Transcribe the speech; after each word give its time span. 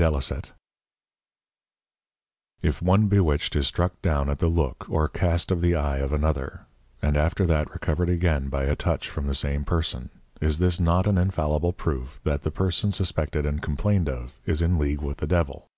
__If 2.64 2.80
one 2.80 3.08
bewitched 3.08 3.54
is 3.54 3.66
struck 3.66 4.00
down 4.00 4.30
at 4.30 4.38
the 4.38 4.46
Look 4.48 4.88
or 4.88 5.08
cast 5.08 5.50
of 5.50 5.60
the 5.60 5.74
Eye 5.74 5.98
of 5.98 6.14
another, 6.14 6.64
and 7.02 7.18
after 7.18 7.44
that 7.44 7.70
recovered 7.70 8.08
again 8.08 8.48
by 8.48 8.64
a 8.64 8.74
Touch 8.74 9.10
from 9.10 9.26
the 9.26 9.34
same 9.34 9.62
Person, 9.62 10.08
Is 10.40 10.58
not 10.80 11.02
this 11.02 11.10
an 11.10 11.18
infallible 11.18 11.74
Proof, 11.74 12.18
that 12.24 12.40
the 12.40 12.50
Person 12.50 12.92
suspected 12.92 13.44
and 13.44 13.60
complained 13.60 14.08
of 14.08 14.40
is 14.46 14.62
in 14.62 14.78
League 14.78 15.02
with 15.02 15.18
the 15.18 15.26
Devil? 15.26 15.68